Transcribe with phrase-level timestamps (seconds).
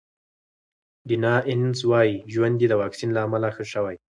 [1.07, 3.95] ډیانا اینز وايي ژوند یې د واکسین له امله ښه شوی.